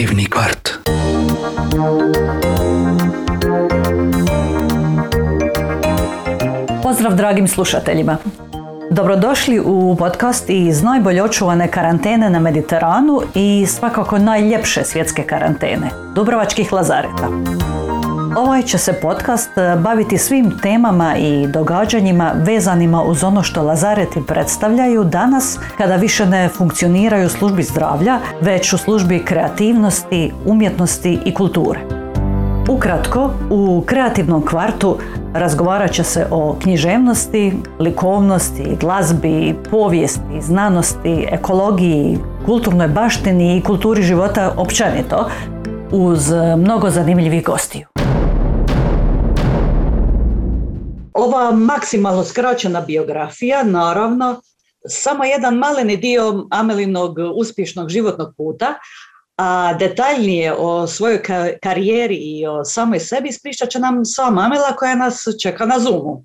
[0.00, 0.70] Kreativni kvart.
[6.82, 8.16] Pozdrav dragim slušateljima.
[8.90, 16.72] Dobrodošli u podcast iz najbolje očuvane karantene na Mediteranu i svakako najljepše svjetske karantene, Dubrovačkih
[16.72, 17.28] Lazareta.
[18.36, 25.04] Ovaj će se podcast baviti svim temama i događanjima vezanima uz ono što Lazareti predstavljaju
[25.04, 31.80] danas kada više ne funkcioniraju u službi zdravlja, već u službi kreativnosti, umjetnosti i kulture.
[32.68, 34.98] Ukratko, u kreativnom kvartu
[35.34, 44.54] razgovarat će se o književnosti, likovnosti, glazbi, povijesti, znanosti, ekologiji, kulturnoj baštini i kulturi života
[44.56, 45.28] općenito,
[45.92, 47.89] uz mnogo zanimljivih gostiju.
[51.20, 54.40] Ova maksimalno skraćena biografija, naravno,
[54.88, 58.74] samo jedan maleni dio Amelinog uspješnog životnog puta,
[59.36, 61.22] a detaljnije o svojoj
[61.62, 66.24] karijeri i o samoj sebi ispričat će nam sama Amela koja nas čeka na Zoomu.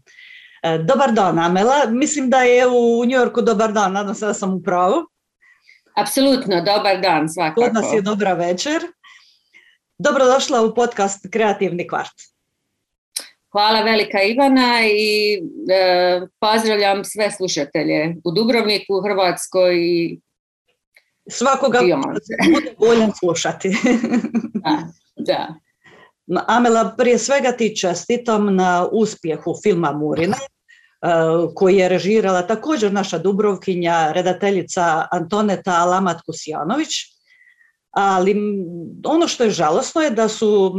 [0.64, 4.34] E, dobar dan Amela, mislim da je u New Yorku dobar dan, nadam se da
[4.34, 4.96] sam u pravu.
[5.98, 7.62] Apsolutno, dobar dan svakako.
[7.62, 8.82] Kod nas je dobra večer.
[9.98, 12.35] Dobrodošla u podcast Kreativni kvart.
[13.56, 15.34] Hvala velika Ivana i
[15.72, 20.20] e, pozdravljam sve slušatelje u Dubrovniku, u Hrvatskoj i
[21.30, 21.80] Svakoga
[22.54, 23.70] bude bolje slušati.
[24.66, 24.78] da,
[25.16, 25.56] da.
[26.48, 31.08] Amela, prije svega ti čestitam na uspjehu filma Murina, e,
[31.56, 37.15] koji je režirala također naša Dubrovkinja, redateljica Antoneta Alamat Kusjanović.
[37.96, 38.36] Ali
[39.06, 40.74] ono što je žalosno je da su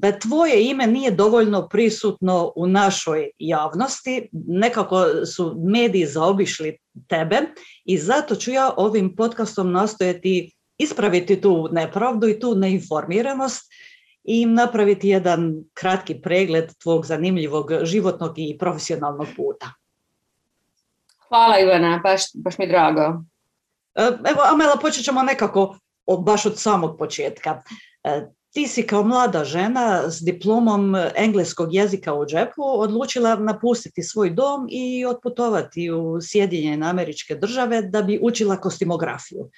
[0.00, 7.40] da tvoje ime nije dovoljno prisutno u našoj javnosti, nekako su mediji zaobišli tebe
[7.84, 13.72] i zato ću ja ovim podcastom nastojati ispraviti tu nepravdu i tu neinformiranost
[14.24, 19.72] i napraviti jedan kratki pregled tvog zanimljivog životnog i profesionalnog puta.
[21.28, 23.22] Hvala Ivana, baš, baš mi drago.
[23.94, 25.76] E, evo, Amela, počet ćemo nekako
[26.18, 27.62] baš od samog početka.
[28.04, 34.30] E, ti si kao mlada žena s diplomom engleskog jezika u džepu odlučila napustiti svoj
[34.30, 39.50] dom i otputovati u Sjedinjene američke države da bi učila kostimografiju.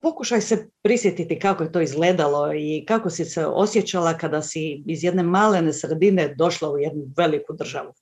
[0.00, 5.04] Pokušaj se prisjetiti kako je to izgledalo i kako si se osjećala kada si iz
[5.04, 7.92] jedne malene sredine došla u jednu veliku državu.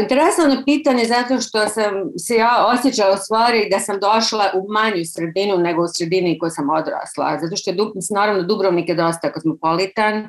[0.00, 5.04] Interesantno pitanje zato što sam se ja osjećala u stvari da sam došla u manju
[5.04, 7.38] sredinu nego u sredini koju sam odrasla.
[7.42, 7.76] Zato što je
[8.14, 10.28] naravno Dubrovnik je dosta kosmopolitan.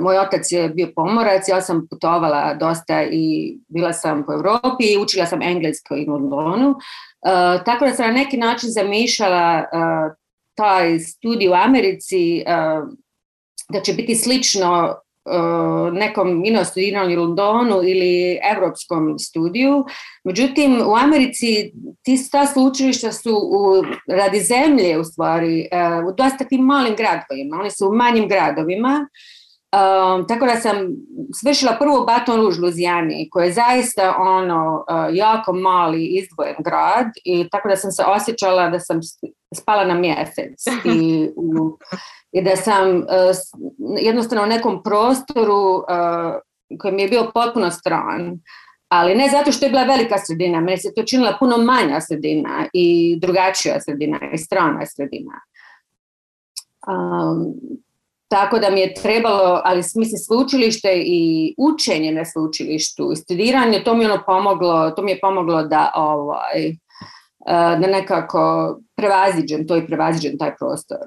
[0.00, 4.98] Moj otac je bio pomorac, ja sam putovala dosta i bila sam po Europi i
[4.98, 6.74] učila sam englesko i Londonu.
[7.64, 9.64] Tako da sam na neki način zamišljala
[10.54, 12.44] taj studij u Americi
[13.68, 14.94] da će biti slično
[15.92, 19.84] nekom ino studiranju u Londonu ili evropskom studiju.
[20.24, 25.68] Međutim, u Americi ti ta sveučilišta su u, radi zemlje u stvari e,
[26.08, 27.56] u dosta tim malim gradovima.
[27.60, 29.08] Oni su u manjim gradovima.
[29.74, 30.76] Um, tako da sam
[31.40, 37.68] svršila prvo Baton Rouge Luzijani, koji je zaista ono jako mali izdvojen grad i tako
[37.68, 39.00] da sam se osjećala da sam
[39.54, 41.78] spala na mjesec i u,
[42.32, 43.04] i da sam uh,
[44.00, 48.38] jednostavno u nekom prostoru uh, koji mi je bio potpuno stran.
[48.88, 52.66] Ali ne zato što je bila velika sredina, meni se to činila puno manja sredina
[52.72, 55.40] i drugačija sredina i strana sredina.
[56.86, 57.54] Um,
[58.28, 63.94] tako da mi je trebalo, ali mislim sveučilište i učenje na sveučilištu i studiranje, to
[63.94, 66.76] mi, ono pomoglo, to mi je pomoglo da, ovaj,
[67.46, 70.98] da nekako prevaziđem to i prevaziđem taj prostor.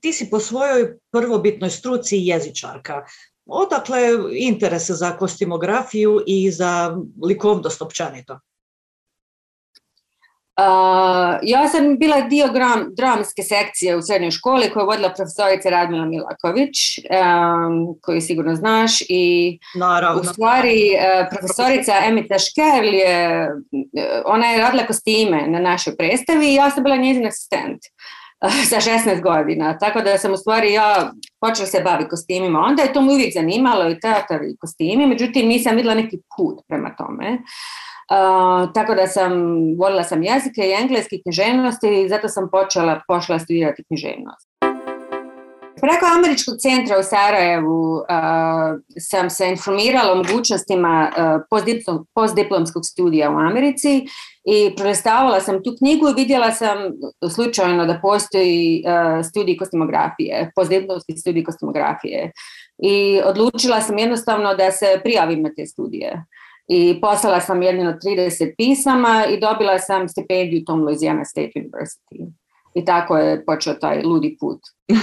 [0.00, 3.04] Ti si po svojoj prvobitnoj struci jezičarka.
[3.46, 4.00] Odakle
[4.32, 8.38] interes za kostimografiju i za likovnost općenito?
[10.58, 15.70] Uh, ja sam bila dio gram, dramske sekcije u srednjoj školi koju je vodila profesorica
[15.70, 20.20] Radmila Milaković, um, koju sigurno znaš i Naravno.
[20.20, 23.48] u stvari uh, profesorica Emita Škerl je,
[24.24, 27.80] ona je radila kostime na našoj predstavi i ja sam bila njezin asistent
[28.70, 32.58] sa 16 godina, tako da sam u stvari ja počela se baviti kostimima.
[32.60, 36.58] Onda je to mi uvijek zanimalo i teatar i kostimi, međutim nisam vidjela neki put
[36.68, 37.38] prema tome.
[38.10, 39.32] Uh, tako da sam,
[39.78, 44.48] volila sam jezike i engleski književnosti i zato sam počela, pošla studirati književnost.
[45.80, 48.02] Preko Američkog centra u Sarajevu uh,
[49.00, 51.42] sam se informirala o mogućnostima uh,
[52.14, 54.06] postdiplomskog studija u Americi
[54.44, 56.78] i prolistavala sam tu knjigu i vidjela sam
[57.34, 62.32] slučajno da postoji uh, studij kostimografije, postdiplomski studij kostimografije.
[62.82, 66.24] I odlučila sam jednostavno da se prijavim na te studije.
[66.68, 72.32] I poslala sam jedno 30 pisama i dobila sam stipendiju tom Louisiana State University.
[72.74, 74.60] I tako je počeo taj ludi put.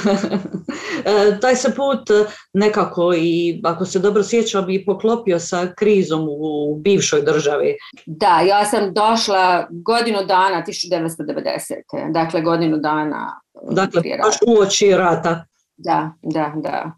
[1.05, 2.09] E, taj se put
[2.53, 7.75] nekako i, ako se dobro sjećam, i poklopio sa krizom u bivšoj državi.
[8.05, 12.11] Da, ja sam došla godinu dana 1990.
[12.11, 13.41] Dakle, godinu dana
[13.71, 15.45] Dakle, baš uoči rata.
[15.77, 16.91] Da, da, da.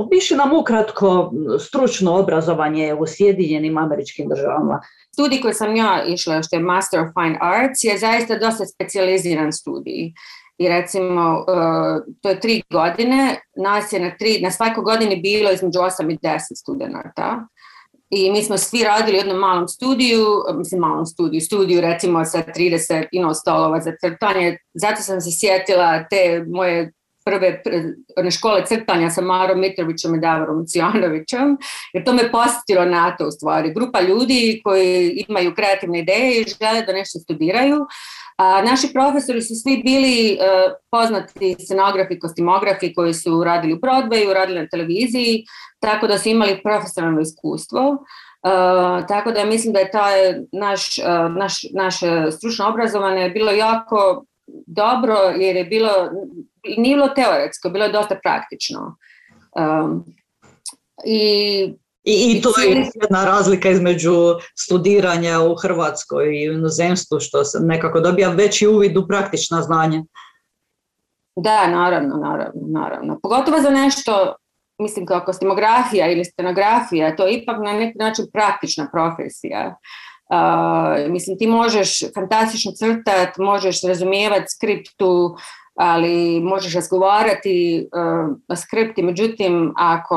[0.00, 4.80] Opiši nam ukratko stručno obrazovanje u Sjedinjenim američkim državama.
[5.12, 9.52] Studij koji sam ja išla, što je Master of Fine Arts, je zaista dosta specializiran
[9.52, 10.12] studij.
[10.58, 11.52] I recimo, e,
[12.20, 16.18] to je tri godine, nas je na, tri, na svakoj godini bilo između 8 i
[16.18, 17.46] 10 studenta.
[18.10, 22.42] I mi smo svi radili u jednom malom studiju, mislim malom studiju, studiju recimo sa
[22.56, 24.58] 30 ino stolova za crtanje.
[24.74, 26.92] Zato sam se sjetila te moje
[27.30, 27.62] prve
[28.16, 31.56] one škole crtanja sa Marom Mitrovićem i Davorom Cijanovićem,
[31.92, 33.74] jer to me posjetilo na to u stvari.
[33.74, 37.86] Grupa ljudi koji imaju kreativne ideje i žele da nešto studiraju.
[38.36, 44.32] A naši profesori su svi bili uh, poznati scenografi, kostimografi koji su radili u Broadwayu,
[44.32, 45.44] radili na televiziji,
[45.80, 47.80] tako da su imali profesionalno iskustvo.
[47.90, 54.24] Uh, tako da mislim da je taj naš, uh, naš, naše stručno obrazovanje bilo jako
[54.66, 55.90] dobro jer je bilo
[56.76, 58.96] nije bilo teoretsko, bilo je dosta praktično.
[59.52, 60.04] Um,
[61.04, 61.74] i,
[62.04, 64.14] I, I to je jedna razlika između
[64.58, 70.02] studiranja u Hrvatskoj i u inozemstvu, što se nekako dobija veći uvid u praktična znanja.
[71.36, 73.18] Da, naravno, naravno, naravno.
[73.22, 74.34] Pogotovo za nešto,
[74.78, 79.76] mislim kao kostimografija ili stenografija, to je ipak na neki način praktična profesija.
[80.30, 85.36] Uh, mislim, ti možeš fantastično crtati, možeš razumijevati skriptu,
[85.74, 90.16] ali možeš razgovarati uh, o skripti, međutim ako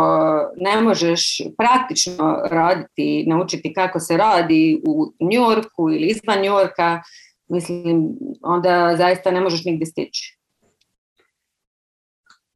[0.58, 7.02] ne možeš praktično raditi, naučiti kako se radi u New Yorku ili izvan New Yorka,
[7.50, 8.10] mislim,
[8.42, 10.38] onda zaista ne možeš nigdje stići.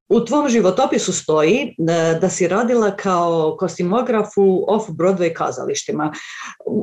[0.10, 1.74] U tvom životopisu stoji e,
[2.22, 6.14] da si radila kao kostimograf u off-Broadway kazalištima.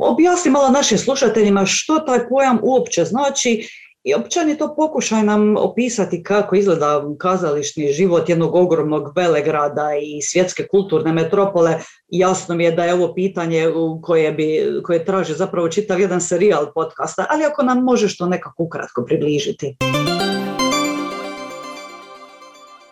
[0.01, 3.69] Objasni malo našim slušateljima što taj pojam uopće znači
[4.05, 11.13] i općenito pokušaj nam opisati kako izgleda kazališni život jednog ogromnog velegrada i svjetske kulturne
[11.13, 11.79] metropole.
[12.09, 13.73] Jasno mi je da je ovo pitanje
[14.03, 18.63] koje, bi, koje traže zapravo čitav jedan serijal podcasta, ali ako nam možeš to nekako
[18.63, 19.77] ukratko približiti.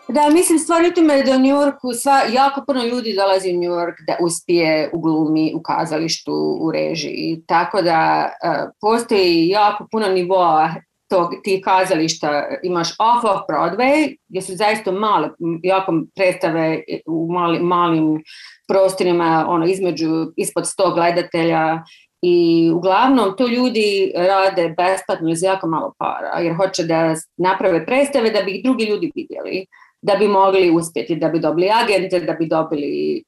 [0.07, 3.59] Da, mislim, stvar u tome da u New Yorku sva, jako puno ljudi dolazi u
[3.59, 7.43] New York da uspije u glumi, u kazalištu, u režiji.
[7.47, 10.69] Tako da uh, postoji jako puno nivoa
[11.13, 15.29] tog, tih kazališta imaš off-off Broadway, gdje su zaista male,
[15.63, 18.23] jako predstave u mali, malim
[18.67, 21.83] prostorima, ono, između, ispod sto gledatelja
[22.21, 28.29] i uglavnom to ljudi rade besplatno za jako malo para, jer hoće da naprave predstave
[28.29, 29.65] da bi ih drugi ljudi vidjeli
[30.01, 33.23] da bi mogli uspjeti, da bi dobili agente, da bi dobili,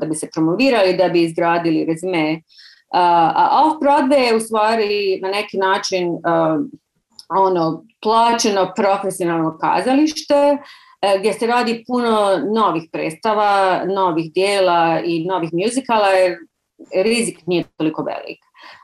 [0.00, 2.42] da bi se promovirali, da bi izgradili rezime.
[2.92, 6.08] A off-Broadway je u stvari na neki način
[7.28, 10.34] ono plaćeno profesionalno kazalište
[11.02, 16.36] e, gdje se radi puno novih predstava, novih dijela i novih muzikala jer
[17.04, 18.38] rizik nije toliko velik.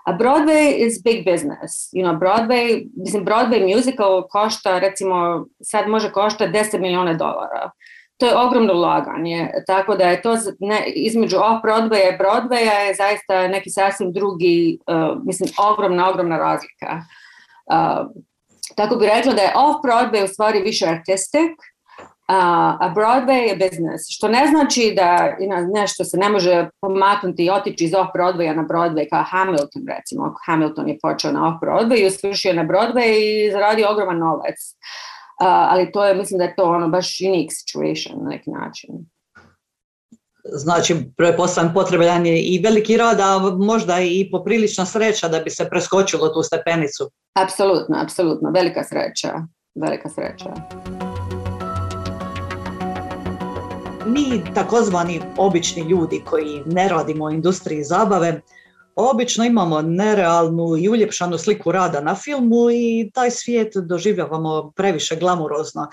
[0.06, 1.92] A Broadway is big business.
[1.92, 7.70] You know, Broadway, mislim, Broadway musical košta, recimo, sad može košta 10 milijuna dolara.
[8.16, 13.48] To je ogromno ulaganje, tako da je to ne, između off-Broadwaya i Broadwaya je zaista
[13.48, 17.00] neki sasvim drugi, uh, mislim, ogromna, ogromna razlika.
[17.66, 18.06] Uh,
[18.76, 21.50] tako bi rekla da je off-Broadway u stvari više artistic,
[22.28, 25.36] a Broadway je business, što ne znači da
[25.74, 30.34] nešto se ne može pomaknuti i otići iz off-Broadwaya na Broadway kao Hamilton recimo.
[30.46, 34.54] Hamilton je počeo na off-Broadway i usvršio na Broadway i zaradio ogroman novac.
[35.40, 38.90] ali to je, mislim da je to ono baš unique situation na neki način.
[40.44, 45.68] Znači, pretpostavljam potreban je i veliki rad, a možda i poprilična sreća da bi se
[45.70, 47.10] preskočilo tu stepenicu.
[47.34, 48.50] Apsolutno, apsolutno.
[48.50, 49.32] Velika sreća.
[49.74, 50.50] Velika sreća.
[54.06, 58.40] Mi, takozvani obični ljudi koji ne radimo u industriji zabave,
[58.96, 65.88] obično imamo nerealnu i uljepšanu sliku rada na filmu i taj svijet doživljavamo previše glamurozno.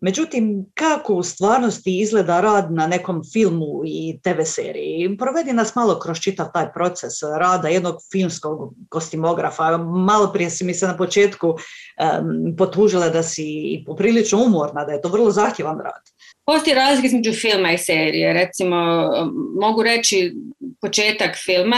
[0.00, 5.16] Međutim, kako u stvarnosti izgleda rad na nekom filmu i TV seriji?
[5.18, 9.78] Provedi nas malo kroz čitav taj proces rada jednog filmskog kostimografa.
[9.78, 13.44] Malo prije si mi se na početku um, potužila da si
[13.86, 16.02] poprilično umorna, da je to vrlo zahtjevan rad.
[16.46, 18.32] Postoji razlika između filma i serije.
[18.32, 18.76] Recimo,
[19.60, 20.34] mogu reći
[20.80, 21.76] početak filma,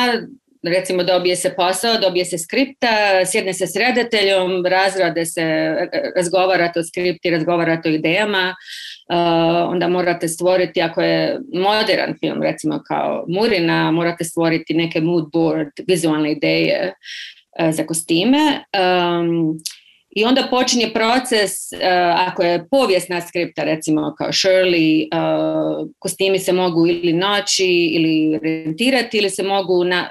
[0.63, 5.77] recimo dobije se posao, dobije se skripta, sjedne se s redateljom, razrade se,
[6.17, 8.55] razgovarate o skripti, razgovarate o idejama,
[9.69, 15.71] onda morate stvoriti, ako je modern film, recimo kao Murina, morate stvoriti neke mood board,
[15.87, 16.95] vizualne ideje
[17.71, 18.65] za kostime.
[20.17, 21.79] I onda počinje proces, uh,
[22.29, 29.19] ako je povijesna skripta, recimo kao Shirley, uh, kostimi se mogu ili naći ili rentirati
[29.19, 30.09] ili se mogu na,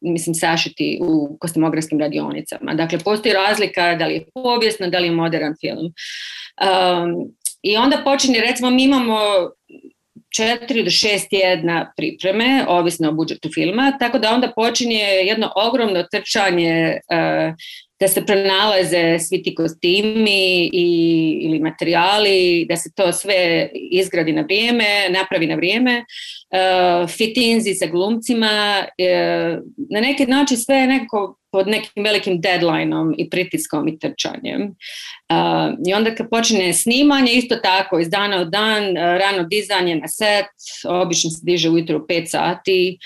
[0.00, 2.74] mislim, sašiti u kostimografskim radionicama.
[2.74, 5.84] Dakle, postoji razlika da li je povijesno, da li je modern film.
[5.84, 9.18] Um, I onda počinje, recimo, mi imamo
[10.36, 16.02] četiri do šest tjedna pripreme, ovisno o budžetu filma, tako da onda počinje jedno ogromno
[16.12, 17.54] trčanje uh,
[18.00, 20.86] da se pronalaze svi ti kostimi i,
[21.42, 27.86] ili materijali, da se to sve izgradi na vrijeme, napravi na vrijeme, uh, fitinzi sa
[27.86, 33.98] glumcima, uh, na neki način sve je nekako pod nekim velikim deadlineom i pritiskom i
[33.98, 34.62] trčanjem.
[34.62, 40.08] Uh, I onda kad počne snimanje, isto tako, iz dana u dan, rano dizanje na
[40.08, 40.50] set,
[40.88, 42.98] obično se diže ujutro u 5 sati.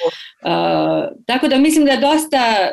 [0.42, 2.68] Uh, tako da mislim da je dosta,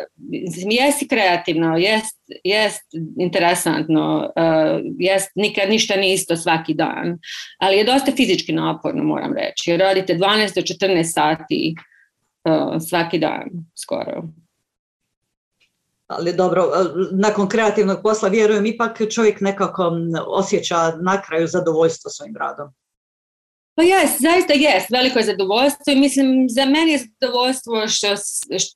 [0.72, 2.84] jesi kreativno, jest, jest
[3.20, 7.18] interesantno, uh, jest, nikad ništa nije isto svaki dan,
[7.60, 9.78] ali je dosta fizički naporno, moram reći.
[9.78, 11.76] Radite 12 do 14 sati
[12.50, 13.44] uh, svaki dan,
[13.76, 14.24] skoro
[16.08, 19.92] ali dobro, e, nakon kreativnog posla vjerujem ipak čovjek nekako
[20.28, 22.70] osjeća na kraju zadovoljstvo svojim radom.
[23.76, 28.08] Pa jes, zaista jes, veliko je zadovoljstvo i mislim, za mene je zadovoljstvo što,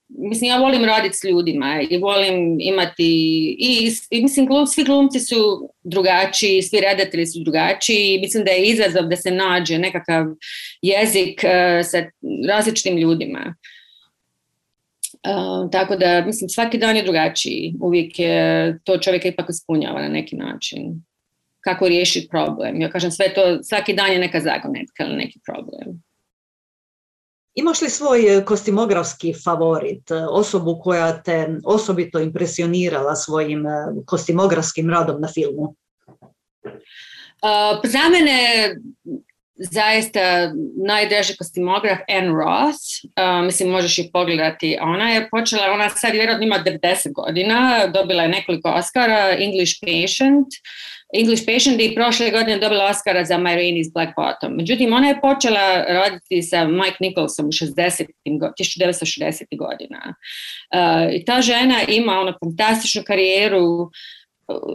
[0.07, 3.05] mislim, ja volim raditi s ljudima i volim imati,
[3.59, 8.51] i, i mislim, glum, svi glumci su drugačiji, svi redatelji su drugačiji i mislim da
[8.51, 10.25] je izazov da se nađe nekakav
[10.81, 12.03] jezik uh, sa
[12.47, 13.55] različitim ljudima.
[15.13, 17.75] Uh, tako da, mislim, svaki dan je drugačiji.
[17.81, 21.08] Uvijek je, to čovjeka ipak ispunjava na neki način.
[21.59, 22.81] Kako riješiti problem.
[22.81, 26.01] Ja kažem, sve to, svaki dan je neka zagonetka ili neki problem.
[27.55, 33.65] Imaš li svoj kostimografski favorit, osobu koja te osobito impresionirala svojim
[34.05, 35.75] kostimografskim radom na filmu?
[37.41, 38.75] Uh, za mene
[39.55, 40.19] zaista
[40.87, 46.45] najdraži kostimograf Anne Ross, uh, mislim možeš i pogledati, ona je počela, ona sad vjerojatno
[46.45, 50.47] ima 90 godina, dobila je nekoliko Oscara, English Patient,
[51.13, 54.57] English Patient i prošle godine dobila Oscara za My Rain is Black Bottom.
[54.57, 58.05] Međutim, ona je počela raditi sa Mike Nicholsom u 60.
[58.25, 59.57] 1960.
[59.57, 60.15] godina.
[60.73, 63.89] Uh, ta žena ima ono fantastičnu karijeru,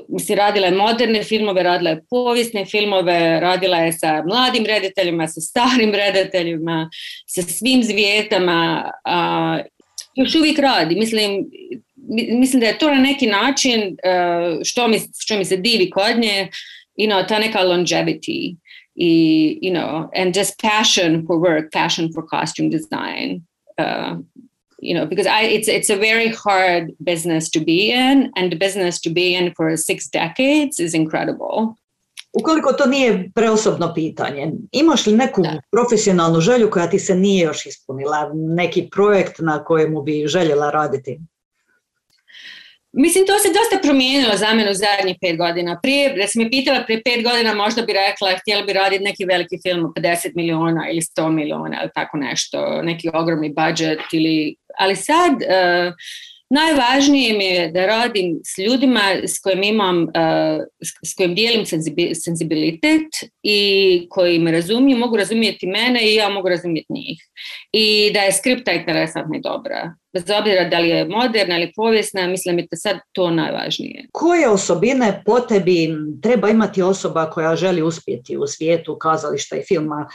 [0.08, 5.40] mislim, radila je moderne filmove, radila je povijesne filmove, radila je sa mladim rediteljima, sa
[5.40, 6.90] starim rediteljima,
[7.26, 9.58] sa svim zvijetama, a,
[10.14, 10.94] još uvijek radi.
[10.94, 11.46] Mislim,
[12.08, 13.96] mislim da je to na neki način
[14.64, 16.48] što mi, što mi se divi kod nje,
[16.98, 18.56] you know, ta neka longevity
[18.94, 23.42] i, you know, and just passion for work, passion for costume design.
[23.78, 24.18] Uh,
[24.84, 28.58] you know because I, it's it's a very hard business to be in and the
[28.66, 31.74] business to be in for six decades is incredible
[32.36, 35.60] Ukoliko to nije preosobno pitanje, imaš li neku da.
[35.70, 41.20] profesionalnu želju koja ti se nije još ispunila, neki projekt na kojemu bi željela raditi?
[42.96, 45.80] Mislim, to se dosta promijenilo za mene u zadnjih pet godina.
[45.82, 49.24] Prije, da sam me pitala prije pet godina, možda bi rekla, htjela bi raditi neki
[49.24, 54.54] veliki film od 50 miliona ili 100 miliona ili tako nešto, neki ogromni budžet ili,
[54.78, 55.94] ali sad uh,
[56.50, 60.08] najvažnije mi je da radim s ljudima s kojim imam, uh,
[61.04, 61.66] s kojim dijelim
[62.14, 63.10] senzibilitet
[63.42, 67.18] i koji me razumiju, mogu razumjeti mene i ja mogu razumjeti njih.
[67.72, 69.94] I da je skripta interesantna i dobra.
[70.12, 74.06] Bez obzira da li je moderna ili povijesna, mislim da je sad to najvažnije.
[74.12, 75.88] Koje osobine po tebi
[76.22, 80.08] treba imati osoba koja želi uspjeti u svijetu kazališta i filma?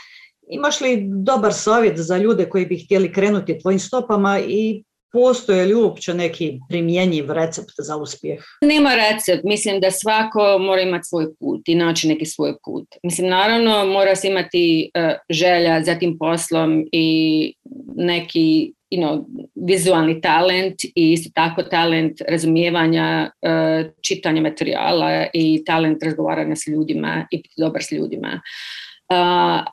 [0.50, 5.74] Imaš li dobar savjet za ljude koji bi htjeli krenuti tvojim stopama i Postoje li
[5.74, 8.44] uopće neki primjenjiv recept za uspjeh?
[8.62, 9.44] Nema recept.
[9.44, 12.88] Mislim da svako mora imati svoj put i naći neki svoj put.
[13.02, 17.54] Mislim, naravno mora se imati uh, želja za tim poslom i
[17.96, 19.24] neki you know,
[19.54, 27.26] vizualni talent i isto tako talent razumijevanja, uh, čitanja materijala i talent razgovaranja s ljudima
[27.30, 28.40] i biti dobar s ljudima.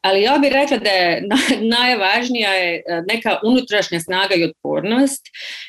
[0.02, 1.28] Ali ja bih rekla da je
[1.78, 5.26] najvažnija je neka unutrašnja snaga i otpornost,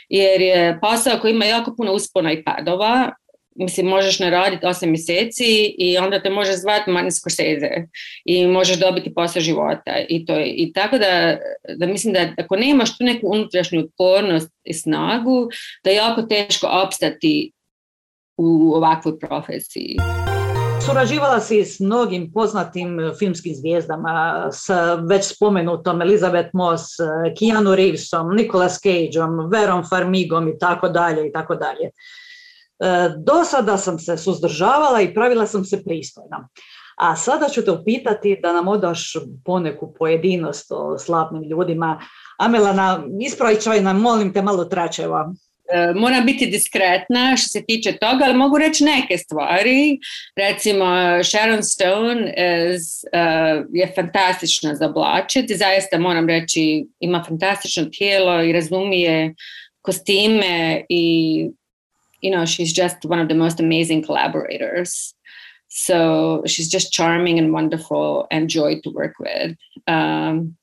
[0.09, 3.13] jer je posao koji ima jako puno uspona i padova,
[3.59, 7.87] mislim, možeš ne raditi 8 mjeseci i onda te može zvati Martin Scorsese
[8.25, 11.39] i možeš dobiti posao života i to je, i tako da,
[11.77, 15.49] da mislim da ako nemaš tu neku unutrašnju otpornost i snagu,
[15.85, 17.53] da je jako teško opstati
[18.37, 19.97] u ovakvoj profesiji.
[20.89, 24.69] Surađivala si s mnogim poznatim filmskim zvijezdama, s
[25.09, 26.85] već spomenutom Elizabeth Moss,
[27.39, 31.85] Keanu Reevesom, Nicolas Cageom, Verom Farmigom i tako dalje i tako dalje.
[31.85, 36.49] E, do sada sam se suzdržavala i pravila sam se pristojna.
[36.97, 39.13] A sada ću te upitati da nam odaš
[39.45, 42.01] poneku pojedinost o slavnim ljudima.
[42.39, 45.33] Amelana, ispravićaj nam, molim te, malo tračeva.
[45.73, 49.99] E, moram biti diskretna što se tiče toga, ali mogu reći neke stvari.
[50.37, 50.85] Recimo,
[51.25, 52.35] Sharon Stone
[52.75, 55.57] is, uh, je fantastična za oblačiti.
[55.57, 59.35] Zaista moram reći, ima fantastično tijelo i razumije
[59.83, 61.47] kostime i
[62.21, 65.15] you know, she's just one of the most amazing collaborators.
[65.69, 69.57] So she's just charming and wonderful and joy to work with.
[69.87, 70.57] Um,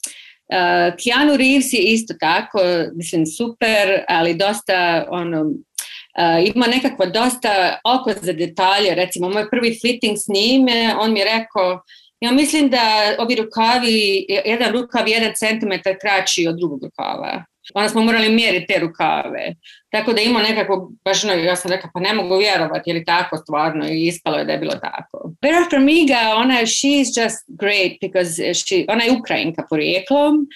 [0.53, 2.59] uh, Keanu Reeves je isto tako,
[2.95, 8.95] mislim, super, ali dosta ono, uh, ima nekakva dosta oko za detalje.
[8.95, 11.81] Recimo, moj prvi fitting s njime, on mi je rekao,
[12.19, 17.43] ja mislim da ovi rukavi, jedan rukav je jedan centimetar kraći od drugog rukava.
[17.73, 19.55] Onda smo morali mjeriti te rukave.
[19.89, 23.05] Tako da ima nekako, baš no, ja sam rekla, pa ne mogu vjerovati, je li
[23.05, 25.31] tako stvarno i ispalo je da je bilo tako.
[25.41, 30.47] Vera Farmiga, ona, she's just great because she, ona je Ukrajinka porijeklom,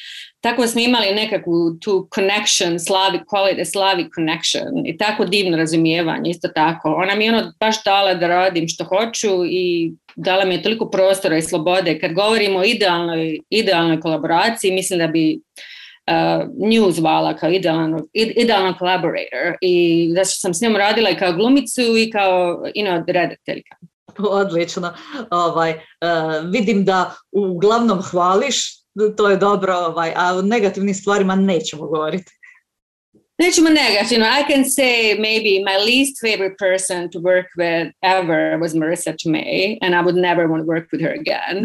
[0.42, 6.30] tako smo imali nekakvu tu connection, slavi, call it slavi connection i tako divno razumijevanje,
[6.30, 6.94] isto tako.
[6.94, 10.89] Ona mi je ono baš dala da radim što hoću i dala mi je toliko
[10.89, 12.00] prostora i slobode.
[12.00, 15.39] Kad govorimo o idealnoj, idealnoj kolaboraciji, mislim da bi
[16.10, 21.34] uh, nju zvala kao idealan, idealan collaborator i zašto sam s njom radila i kao
[21.34, 23.75] glumicu i kao you know, redateljka.
[24.18, 24.94] Odlično.
[25.31, 28.79] Ovaj, uh, vidim da uglavnom hvališ,
[29.18, 32.39] to je dobro, ovaj, a o negativnim stvarima nećemo govoriti.
[33.40, 34.25] Nećemo negativno.
[34.40, 39.78] I can say maybe my least favorite person to work with ever was Marissa Tomei,
[39.82, 41.58] and I would never want to work with her again.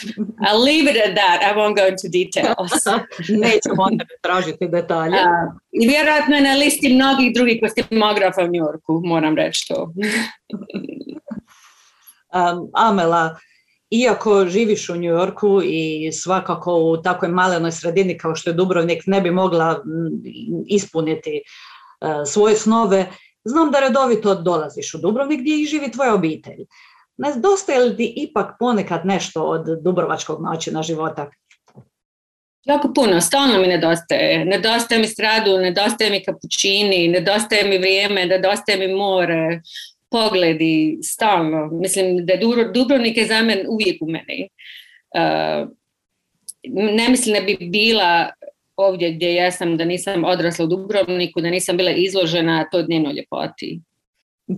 [0.46, 1.38] I'll leave it at that.
[1.48, 2.72] I won't go into details.
[3.44, 5.18] Nećemo onda tražiti detalje.
[5.32, 9.92] Uh, I vjerojatno je na listi mnogih drugih kostimografa u New Yorku, moram reći to.
[12.34, 13.36] um, Amela,
[13.92, 19.02] iako živiš u New Yorku i svakako u takvoj malenoj sredini kao što je Dubrovnik
[19.06, 19.82] ne bi mogla
[20.66, 21.42] ispuniti e,
[22.26, 23.06] svoje snove,
[23.44, 26.66] znam da redovito dolaziš u Dubrovnik gdje i živi tvoja obitelj.
[27.16, 31.30] Nedostaje li ti ipak ponekad nešto od dubrovačkog načina života?
[32.64, 34.44] Jako puno, stalno mi nedostaje.
[34.44, 39.60] Nedostaje mi stradu, nedostaje mi kapućini, nedostaje mi vrijeme, nedostaje mi more,
[40.12, 41.66] pogledi stalno.
[41.72, 42.32] Mislim da
[42.74, 44.48] Dubrovnik je za mene uvijek u meni.
[45.14, 45.68] Uh,
[46.96, 48.30] ne mislim da bi bila
[48.76, 53.80] ovdje gdje jesam, da nisam odrasla u Dubrovniku, da nisam bila izložena toj dnevnoj ljepoti.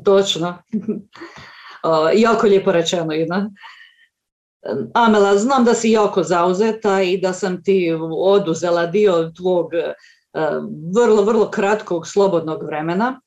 [0.05, 0.59] Točno.
[0.73, 3.51] uh, jako lijepo rečeno, Ina.
[4.95, 9.71] Amela, znam da si jako zauzeta i da sam ti oduzela dio tvog
[10.95, 13.21] vrlo, vrlo kratkog slobodnog vremena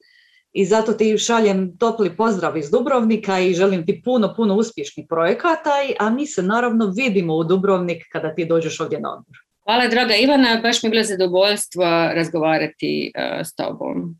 [0.58, 5.70] i zato ti šaljem topli pozdrav iz Dubrovnika i želim ti puno, puno uspješnih projekata,
[6.00, 9.38] a mi se naravno vidimo u Dubrovnik kada ti dođeš ovdje na odmor.
[9.64, 14.16] Hvala draga Ivana, baš mi je bilo zadovoljstvo razgovarati uh, s tobom.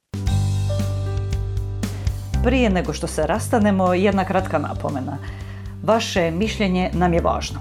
[2.44, 5.18] Prije nego što se rastanemo, jedna kratka napomena.
[5.84, 7.60] Vaše mišljenje nam je važno.